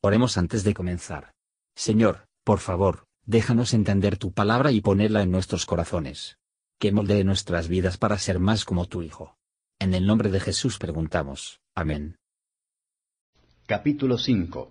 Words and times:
Oremos 0.00 0.38
antes 0.38 0.62
de 0.62 0.74
comenzar. 0.74 1.32
Señor, 1.74 2.28
por 2.44 2.60
favor, 2.60 3.06
déjanos 3.26 3.74
entender 3.74 4.16
tu 4.16 4.32
palabra 4.32 4.70
y 4.70 4.80
ponerla 4.80 5.22
en 5.22 5.32
nuestros 5.32 5.66
corazones. 5.66 6.38
Que 6.78 6.92
moldee 6.92 7.24
nuestras 7.24 7.66
vidas 7.66 7.98
para 7.98 8.16
ser 8.18 8.38
más 8.38 8.64
como 8.64 8.86
tu 8.86 9.02
Hijo. 9.02 9.36
En 9.80 9.94
el 9.94 10.06
nombre 10.06 10.30
de 10.30 10.38
Jesús 10.38 10.78
preguntamos. 10.78 11.60
Amén. 11.74 12.16
Capítulo 13.66 14.18
5 14.18 14.70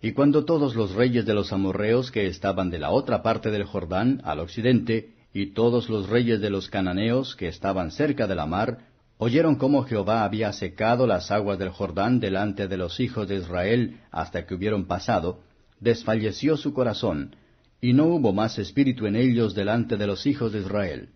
Y 0.00 0.12
cuando 0.12 0.46
todos 0.46 0.74
los 0.76 0.94
reyes 0.94 1.26
de 1.26 1.34
los 1.34 1.52
amorreos 1.52 2.10
que 2.10 2.26
estaban 2.26 2.70
de 2.70 2.78
la 2.78 2.92
otra 2.92 3.22
parte 3.22 3.50
del 3.50 3.64
Jordán, 3.64 4.22
al 4.24 4.40
occidente, 4.40 5.14
y 5.34 5.52
todos 5.52 5.90
los 5.90 6.08
reyes 6.08 6.40
de 6.40 6.48
los 6.48 6.70
cananeos 6.70 7.36
que 7.36 7.48
estaban 7.48 7.90
cerca 7.90 8.26
de 8.26 8.34
la 8.34 8.46
mar, 8.46 8.95
oyeron 9.18 9.56
cómo 9.56 9.82
Jehová 9.84 10.24
había 10.24 10.52
secado 10.52 11.06
las 11.06 11.30
aguas 11.30 11.58
del 11.58 11.70
Jordán 11.70 12.20
delante 12.20 12.68
de 12.68 12.76
los 12.76 13.00
hijos 13.00 13.26
de 13.28 13.36
Israel 13.36 14.00
hasta 14.10 14.46
que 14.46 14.54
hubieron 14.54 14.86
pasado, 14.86 15.40
desfalleció 15.80 16.56
su 16.56 16.72
corazón, 16.74 17.36
y 17.80 17.92
no 17.92 18.06
hubo 18.06 18.32
más 18.32 18.58
espíritu 18.58 19.06
en 19.06 19.16
ellos 19.16 19.54
delante 19.54 19.96
de 19.96 20.06
los 20.06 20.26
hijos 20.26 20.52
de 20.52 20.60
Israel. 20.60 21.10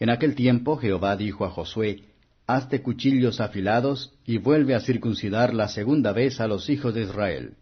En 0.00 0.10
aquel 0.10 0.34
tiempo 0.34 0.76
Jehová 0.76 1.16
dijo 1.16 1.44
a 1.44 1.50
Josué, 1.50 2.04
Hazte 2.46 2.82
cuchillos 2.82 3.40
afilados, 3.40 4.14
y 4.24 4.38
vuelve 4.38 4.74
a 4.74 4.80
circuncidar 4.80 5.52
la 5.52 5.68
segunda 5.68 6.12
vez 6.12 6.40
a 6.40 6.46
los 6.46 6.70
hijos 6.70 6.94
de 6.94 7.02
Israel. 7.02 7.56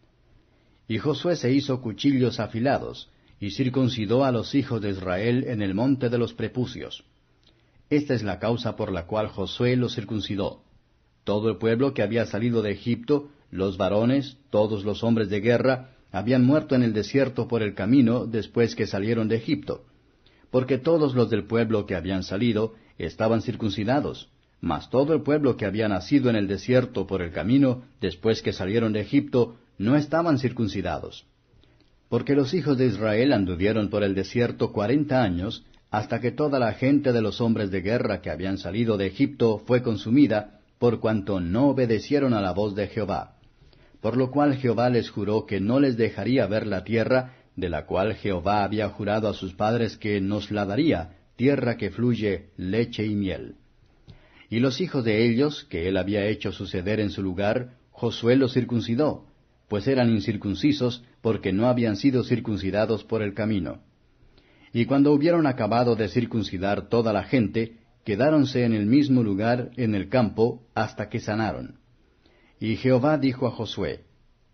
Y 0.87 0.99
Josué 0.99 1.35
se 1.35 1.53
hizo 1.53 1.81
cuchillos 1.81 2.39
afilados, 2.39 3.11
y 3.41 3.51
circuncidó 3.51 4.25
a 4.25 4.31
los 4.31 4.55
hijos 4.55 4.81
de 4.81 4.91
Israel 4.91 5.45
en 5.49 5.61
el 5.61 5.75
monte 5.75 6.09
de 6.09 6.19
los 6.19 6.35
prepucios. 6.35 7.05
Esta 7.89 8.15
es 8.15 8.23
la 8.23 8.39
causa 8.39 8.75
por 8.75 8.91
la 8.91 9.07
cual 9.07 9.29
Josué 9.29 9.77
los 9.77 9.95
circuncidó. 9.95 10.63
Todo 11.25 11.49
el 11.49 11.57
pueblo 11.59 11.95
que 11.95 12.03
había 12.03 12.27
salido 12.27 12.63
de 12.63 12.73
Egipto, 12.73 13.31
los 13.51 13.77
varones, 13.77 14.39
todos 14.51 14.85
los 14.85 15.05
hombres 15.05 15.29
de 15.29 15.41
guerra, 15.41 15.91
habían 16.11 16.45
muerto 16.45 16.75
en 16.75 16.83
el 16.83 16.93
desierto 16.93 17.47
por 17.47 17.63
el 17.63 17.75
camino 17.75 18.27
después 18.27 18.75
que 18.75 18.87
salieron 18.87 19.29
de 19.29 19.37
Egipto. 19.37 19.85
Porque 20.51 20.79
todos 20.79 21.15
los 21.15 21.31
del 21.31 21.45
pueblo 21.45 21.87
que 21.87 21.95
habían 21.95 22.23
salido 22.23 22.75
estaban 22.99 23.43
circuncidados, 23.43 24.31
mas 24.61 24.89
todo 24.91 25.13
el 25.13 25.23
pueblo 25.23 25.57
que 25.57 25.67
había 25.67 25.89
nacido 25.89 26.31
en 26.31 26.37
el 26.37 26.49
desierto 26.49 27.07
por 27.07 27.23
el 27.23 27.31
camino 27.31 27.83
después 28.01 28.43
que 28.43 28.53
salieron 28.53 28.93
de 28.93 29.01
Egipto 29.01 29.57
no 29.79 29.97
estaban 29.97 30.39
circuncidados. 30.39 31.27
Porque 32.09 32.35
los 32.35 32.55
hijos 32.55 32.79
de 32.79 32.87
Israel 32.87 33.33
anduvieron 33.33 33.91
por 33.91 34.03
el 34.03 34.15
desierto 34.15 34.73
cuarenta 34.73 35.23
años, 35.23 35.65
hasta 35.91 36.21
que 36.21 36.33
toda 36.33 36.59
la 36.59 36.73
gente 36.73 37.13
de 37.13 37.23
los 37.23 37.41
hombres 37.41 37.71
de 37.71 37.81
guerra 37.81 38.21
que 38.21 38.31
habían 38.31 38.59
salido 38.59 38.97
de 38.97 39.07
Egipto 39.07 39.63
fue 39.67 39.83
consumida, 39.83 40.61
por 40.79 41.01
cuanto 41.01 41.41
no 41.41 41.69
obedecieron 41.69 42.35
a 42.35 42.41
la 42.41 42.53
voz 42.53 42.75
de 42.75 42.89
Jehová. 42.89 43.37
Por 44.01 44.17
lo 44.17 44.31
cual 44.31 44.57
Jehová 44.57 44.91
les 44.91 45.11
juró 45.11 45.47
que 45.47 45.61
no 45.61 45.81
les 45.81 45.97
dejaría 45.97 46.47
ver 46.47 46.67
la 46.67 46.85
tierra, 46.85 47.35
de 47.57 47.71
la 47.71 47.87
cual 47.87 48.15
Jehová 48.15 48.63
había 48.63 48.89
jurado 48.91 49.29
a 49.29 49.35
sus 49.35 49.55
padres 49.55 49.97
que 49.97 50.21
nos 50.21 50.51
la 50.51 50.67
daría, 50.67 51.17
tierra 51.37 51.77
que 51.77 51.91
fluye 51.91 52.51
leche 52.57 53.07
y 53.07 53.15
miel. 53.15 53.55
Y 54.49 54.61
los 54.61 54.81
hijos 54.81 55.05
de 55.05 55.27
ellos, 55.27 55.67
que 55.71 55.89
él 55.89 55.97
había 55.97 56.27
hecho 56.27 56.53
suceder 56.53 57.01
en 57.01 57.11
su 57.11 57.23
lugar, 57.23 57.71
Josué 57.91 58.37
los 58.37 58.53
circuncidó, 58.53 59.25
pues 59.69 59.89
eran 59.89 60.11
incircuncisos, 60.11 61.03
porque 61.23 61.53
no 61.53 61.67
habían 61.67 61.97
sido 61.97 62.23
circuncidados 62.23 63.05
por 63.05 63.23
el 63.23 63.35
camino. 63.35 63.81
Y 64.73 64.87
cuando 64.87 65.13
hubieron 65.13 65.47
acabado 65.47 65.97
de 65.97 66.09
circuncidar 66.09 66.89
toda 66.89 67.13
la 67.13 67.25
gente, 67.25 67.79
quedáronse 68.05 68.65
en 68.65 68.73
el 68.73 68.87
mismo 68.87 69.23
lugar 69.23 69.71
en 69.77 69.95
el 69.95 70.09
campo 70.09 70.63
hasta 70.75 71.09
que 71.09 71.21
sanaron. 71.21 71.81
Y 72.61 72.77
Jehová 72.77 73.19
dijo 73.19 73.47
a 73.47 73.51
Josué, 73.51 74.05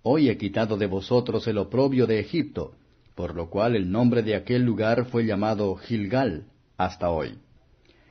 Hoy 0.02 0.28
he 0.28 0.36
quitado 0.36 0.76
de 0.76 0.86
vosotros 0.86 1.46
el 1.46 1.58
oprobio 1.58 2.06
de 2.06 2.18
Egipto, 2.18 2.74
por 3.14 3.36
lo 3.36 3.50
cual 3.50 3.76
el 3.76 3.90
nombre 3.90 4.22
de 4.22 4.34
aquel 4.34 4.62
lugar 4.62 5.06
fue 5.06 5.24
llamado 5.24 5.76
Gilgal 5.76 6.46
hasta 6.76 7.10
hoy. 7.10 7.38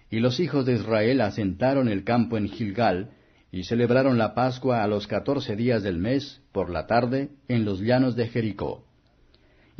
Y 0.10 0.20
los 0.20 0.40
hijos 0.40 0.66
de 0.66 0.74
Israel 0.74 1.22
asentaron 1.22 1.90
el 1.90 2.04
campo 2.04 2.38
en 2.38 2.48
Gilgal, 2.48 3.12
y 3.52 3.64
celebraron 3.64 4.18
la 4.18 4.34
Pascua 4.34 4.84
a 4.84 4.88
los 4.88 5.08
catorce 5.08 5.58
días 5.58 5.84
del 5.84 5.98
mes, 5.98 6.42
por 6.54 6.70
la 6.70 6.88
tarde, 6.88 7.32
en 7.50 7.66
los 7.66 7.82
llanos 7.82 8.16
de 8.16 8.28
Jericó. 8.28 8.86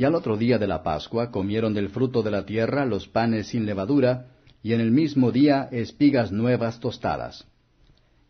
Y 0.02 0.04
al 0.04 0.16
otro 0.16 0.36
día 0.36 0.58
de 0.58 0.66
la 0.66 0.82
Pascua 0.82 1.30
comieron 1.30 1.76
del 1.76 1.90
fruto 1.90 2.24
de 2.24 2.32
la 2.32 2.44
tierra 2.44 2.88
los 2.88 3.08
panes 3.08 3.50
sin 3.50 3.68
levadura, 3.68 4.32
y 4.64 4.74
en 4.74 4.82
el 4.82 4.90
mismo 4.90 5.32
día 5.32 5.70
espigas 5.72 6.32
nuevas 6.32 6.80
tostadas. 6.80 7.46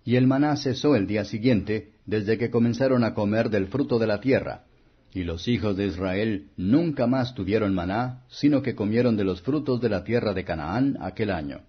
Y 0.03 0.17
el 0.17 0.27
maná 0.27 0.57
cesó 0.57 0.97
el 0.97 1.07
día 1.07 1.23
siguiente, 1.23 1.93
desde 2.05 2.37
que 2.37 2.51
comenzaron 2.51 3.05
a 3.05 3.13
comer 3.13 3.49
del 3.49 3.67
fruto 3.67 3.99
de 3.99 4.07
la 4.07 4.19
tierra. 4.19 4.65
Y 5.13 5.23
los 5.23 5.47
hijos 5.47 5.77
de 5.77 5.85
Israel 5.85 6.49
nunca 6.57 7.07
más 7.07 7.35
tuvieron 7.35 7.73
maná, 7.73 8.25
sino 8.27 8.61
que 8.61 8.75
comieron 8.75 9.15
de 9.15 9.23
los 9.23 9.41
frutos 9.41 9.79
de 9.79 9.87
la 9.87 10.03
tierra 10.03 10.33
de 10.33 10.43
Canaán 10.43 10.97
aquel 10.99 11.31
año. 11.31 11.61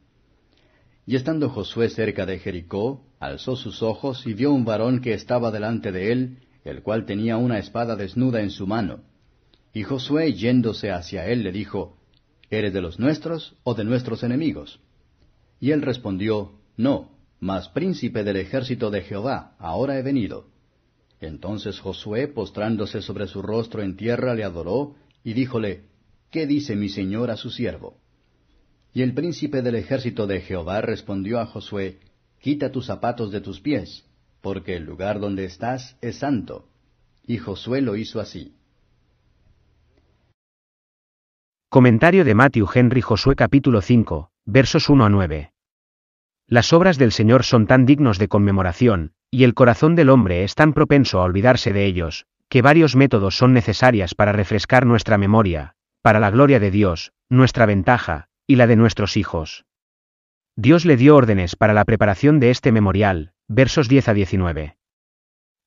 Y 1.06 1.14
estando 1.14 1.48
Josué 1.48 1.90
cerca 1.90 2.26
de 2.26 2.40
Jericó, 2.40 3.06
alzó 3.20 3.54
sus 3.54 3.84
ojos 3.84 4.26
y 4.26 4.34
vio 4.34 4.52
un 4.52 4.64
varón 4.64 5.00
que 5.00 5.14
estaba 5.14 5.52
delante 5.52 5.92
de 5.92 6.10
él, 6.10 6.38
el 6.64 6.82
cual 6.82 7.06
tenía 7.06 7.36
una 7.36 7.60
espada 7.60 7.94
desnuda 7.94 8.40
en 8.40 8.50
su 8.50 8.66
mano. 8.66 9.11
Y 9.72 9.84
Josué 9.84 10.34
yéndose 10.34 10.90
hacia 10.90 11.26
él 11.26 11.42
le 11.42 11.52
dijo, 11.52 11.96
¿Eres 12.50 12.72
de 12.72 12.82
los 12.82 12.98
nuestros 12.98 13.56
o 13.64 13.74
de 13.74 13.84
nuestros 13.84 14.22
enemigos? 14.22 14.80
Y 15.58 15.70
él 15.70 15.80
respondió, 15.80 16.52
No, 16.76 17.10
mas 17.40 17.68
príncipe 17.68 18.24
del 18.24 18.36
ejército 18.36 18.90
de 18.90 19.02
Jehová, 19.02 19.56
ahora 19.58 19.98
he 19.98 20.02
venido. 20.02 20.48
Entonces 21.20 21.80
Josué, 21.80 22.28
postrándose 22.28 23.00
sobre 23.00 23.26
su 23.26 23.40
rostro 23.42 23.82
en 23.82 23.96
tierra, 23.96 24.34
le 24.34 24.44
adoró, 24.44 24.96
y 25.24 25.32
díjole, 25.32 25.84
¿Qué 26.30 26.46
dice 26.46 26.76
mi 26.76 26.88
señor 26.88 27.30
a 27.30 27.36
su 27.36 27.50
siervo? 27.50 27.98
Y 28.94 29.02
el 29.02 29.14
príncipe 29.14 29.62
del 29.62 29.76
ejército 29.76 30.26
de 30.26 30.40
Jehová 30.40 30.80
respondió 30.80 31.40
a 31.40 31.46
Josué, 31.46 32.00
Quita 32.40 32.72
tus 32.72 32.86
zapatos 32.86 33.30
de 33.30 33.40
tus 33.40 33.60
pies, 33.60 34.04
porque 34.40 34.76
el 34.76 34.84
lugar 34.84 35.20
donde 35.20 35.44
estás 35.44 35.96
es 36.00 36.16
santo. 36.16 36.68
Y 37.24 37.38
Josué 37.38 37.80
lo 37.80 37.96
hizo 37.96 38.20
así. 38.20 38.56
Comentario 41.72 42.26
de 42.26 42.34
Matthew 42.34 42.68
Henry 42.74 43.00
Josué 43.00 43.34
capítulo 43.34 43.80
5, 43.80 44.30
versos 44.44 44.90
1 44.90 45.06
a 45.06 45.08
9. 45.08 45.54
Las 46.46 46.74
obras 46.74 46.98
del 46.98 47.12
Señor 47.12 47.44
son 47.44 47.66
tan 47.66 47.86
dignos 47.86 48.18
de 48.18 48.28
conmemoración, 48.28 49.14
y 49.30 49.44
el 49.44 49.54
corazón 49.54 49.96
del 49.96 50.10
hombre 50.10 50.44
es 50.44 50.54
tan 50.54 50.74
propenso 50.74 51.18
a 51.18 51.24
olvidarse 51.24 51.72
de 51.72 51.86
ellos, 51.86 52.26
que 52.50 52.60
varios 52.60 52.94
métodos 52.94 53.38
son 53.38 53.54
necesarias 53.54 54.14
para 54.14 54.32
refrescar 54.32 54.84
nuestra 54.84 55.16
memoria, 55.16 55.74
para 56.02 56.20
la 56.20 56.30
gloria 56.30 56.60
de 56.60 56.70
Dios, 56.70 57.14
nuestra 57.30 57.64
ventaja, 57.64 58.28
y 58.46 58.56
la 58.56 58.66
de 58.66 58.76
nuestros 58.76 59.16
hijos. 59.16 59.64
Dios 60.56 60.84
le 60.84 60.98
dio 60.98 61.16
órdenes 61.16 61.56
para 61.56 61.72
la 61.72 61.86
preparación 61.86 62.38
de 62.38 62.50
este 62.50 62.70
memorial, 62.70 63.32
versos 63.48 63.88
10 63.88 64.08
a 64.10 64.12
19. 64.12 64.76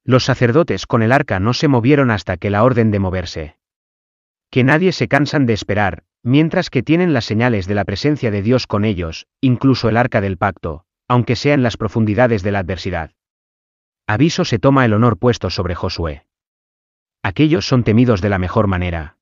Los 0.04 0.24
sacerdotes 0.24 0.86
con 0.86 1.02
el 1.02 1.12
arca 1.12 1.40
no 1.40 1.56
se 1.56 1.68
movieron 1.68 2.12
hasta 2.12 2.38
que 2.38 2.52
la 2.52 2.64
orden 2.64 2.92
de 2.92 3.00
moverse 3.00 3.58
que 4.56 4.64
nadie 4.64 4.94
se 4.94 5.10
cansan 5.10 5.46
de 5.46 5.52
esperar, 5.52 6.06
mientras 6.24 6.70
que 6.70 6.82
tienen 6.82 7.12
las 7.12 7.26
señales 7.26 7.68
de 7.68 7.76
la 7.76 7.84
presencia 7.84 8.32
de 8.32 8.42
Dios 8.42 8.68
con 8.68 8.86
ellos, 8.86 9.28
incluso 9.42 9.90
el 9.90 9.98
arca 9.98 10.22
del 10.22 10.38
pacto, 10.38 10.86
aunque 11.10 11.36
sea 11.36 11.56
en 11.56 11.62
las 11.62 11.76
profundidades 11.76 12.42
de 12.42 12.54
la 12.54 12.60
adversidad. 12.60 13.12
Aviso 14.08 14.46
se 14.46 14.58
toma 14.58 14.86
el 14.86 14.94
honor 14.94 15.18
puesto 15.18 15.50
sobre 15.50 15.76
Josué. 15.76 16.26
Aquellos 17.22 17.68
son 17.68 17.84
temidos 17.84 18.22
de 18.22 18.30
la 18.30 18.40
mejor 18.40 18.68
manera. 18.68 19.18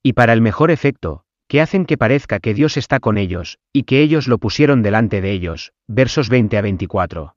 Y 0.00 0.12
para 0.12 0.32
el 0.32 0.42
mejor 0.42 0.70
efecto, 0.70 1.24
que 1.48 1.60
hacen 1.60 1.84
que 1.84 1.98
parezca 1.98 2.38
que 2.38 2.54
Dios 2.54 2.76
está 2.76 3.00
con 3.00 3.18
ellos, 3.18 3.58
y 3.72 3.82
que 3.82 4.00
ellos 4.00 4.28
lo 4.28 4.38
pusieron 4.38 4.84
delante 4.84 5.20
de 5.20 5.32
ellos, 5.32 5.72
versos 5.88 6.28
20 6.28 6.56
a 6.56 6.62
24. 6.62 7.36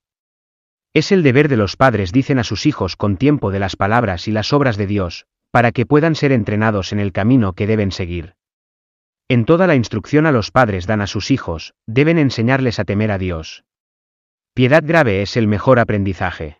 Es 0.93 1.11
el 1.11 1.23
deber 1.23 1.47
de 1.47 1.57
los 1.57 1.75
padres 1.75 2.11
dicen 2.11 2.37
a 2.37 2.43
sus 2.43 2.67
hijos 2.67 2.95
con 2.95 3.17
tiempo 3.17 3.49
de 3.49 3.57
las 3.57 3.75
palabras 3.75 4.27
y 4.27 4.31
las 4.31 4.53
obras 4.53 4.77
de 4.77 4.85
Dios, 4.85 5.25
para 5.53 5.71
que 5.71 5.85
puedan 5.85 6.15
ser 6.15 6.31
entrenados 6.31 6.93
en 6.93 6.99
el 6.99 7.11
camino 7.11 7.53
que 7.53 7.67
deben 7.67 7.91
seguir. 7.91 8.33
En 9.27 9.45
toda 9.45 9.67
la 9.67 9.75
instrucción 9.75 10.25
a 10.25 10.31
los 10.31 10.49
padres 10.49 10.87
dan 10.87 10.99
a 10.99 11.05
sus 11.05 11.29
hijos, 11.29 11.75
deben 11.85 12.17
enseñarles 12.17 12.79
a 12.79 12.85
temer 12.85 13.11
a 13.11 13.19
Dios. 13.19 13.63
Piedad 14.55 14.81
grave 14.83 15.21
es 15.21 15.37
el 15.37 15.47
mejor 15.47 15.77
aprendizaje. 15.77 16.59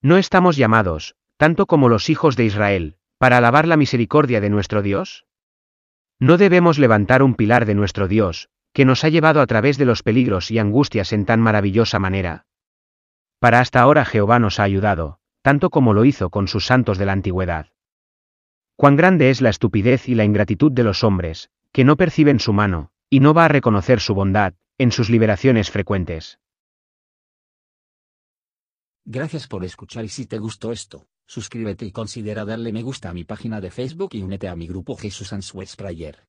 No 0.00 0.16
estamos 0.16 0.56
llamados, 0.56 1.16
tanto 1.38 1.66
como 1.66 1.88
los 1.88 2.08
hijos 2.08 2.36
de 2.36 2.44
Israel, 2.44 2.98
para 3.18 3.38
alabar 3.38 3.66
la 3.66 3.76
misericordia 3.76 4.40
de 4.40 4.50
nuestro 4.50 4.80
Dios? 4.80 5.26
No 6.20 6.38
debemos 6.38 6.78
levantar 6.78 7.24
un 7.24 7.34
pilar 7.34 7.66
de 7.66 7.74
nuestro 7.74 8.06
Dios, 8.06 8.48
que 8.72 8.84
nos 8.84 9.02
ha 9.02 9.08
llevado 9.08 9.40
a 9.40 9.46
través 9.48 9.76
de 9.76 9.86
los 9.86 10.04
peligros 10.04 10.52
y 10.52 10.60
angustias 10.60 11.12
en 11.12 11.24
tan 11.24 11.40
maravillosa 11.40 11.98
manera. 11.98 12.46
Para 13.40 13.58
hasta 13.58 13.80
ahora 13.80 14.04
Jehová 14.04 14.38
nos 14.38 14.60
ha 14.60 14.62
ayudado, 14.62 15.18
tanto 15.42 15.70
como 15.70 15.94
lo 15.94 16.04
hizo 16.04 16.30
con 16.30 16.46
sus 16.46 16.64
santos 16.64 16.96
de 16.96 17.06
la 17.06 17.12
antigüedad. 17.12 17.66
Cuán 18.78 18.94
grande 18.94 19.30
es 19.30 19.40
la 19.40 19.50
estupidez 19.50 20.08
y 20.08 20.14
la 20.14 20.24
ingratitud 20.24 20.70
de 20.70 20.84
los 20.84 21.02
hombres, 21.02 21.50
que 21.72 21.82
no 21.82 21.96
perciben 21.96 22.38
su 22.38 22.52
mano, 22.52 22.92
y 23.10 23.18
no 23.18 23.34
va 23.34 23.46
a 23.46 23.48
reconocer 23.48 23.98
su 23.98 24.14
bondad, 24.14 24.54
en 24.78 24.92
sus 24.92 25.10
liberaciones 25.10 25.68
frecuentes. 25.68 26.38
Gracias 29.04 29.48
por 29.48 29.64
escuchar 29.64 30.04
y 30.04 30.08
si 30.08 30.26
te 30.26 30.38
gustó 30.38 30.70
esto, 30.70 31.08
suscríbete 31.26 31.86
y 31.86 31.90
considera 31.90 32.44
darle 32.44 32.72
me 32.72 32.84
gusta 32.84 33.10
a 33.10 33.12
mi 33.12 33.24
página 33.24 33.60
de 33.60 33.72
Facebook 33.72 34.10
y 34.12 34.22
únete 34.22 34.46
a 34.46 34.54
mi 34.54 34.68
grupo 34.68 34.94
Jesús 34.94 35.32
Answers 35.32 35.74
Prayer. 35.74 36.28